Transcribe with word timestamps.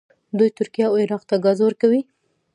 دوی 0.37 0.49
ترکیې 0.57 0.85
او 0.87 0.93
عراق 1.01 1.23
ته 1.29 1.35
ګاز 1.45 1.59
ورکوي. 1.63 2.01